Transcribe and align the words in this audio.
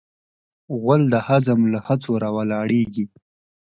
غول 0.79 1.01
د 1.13 1.15
هضم 1.27 1.59
له 1.73 1.79
هڅو 1.87 2.11
راولاړیږي. 2.23 3.05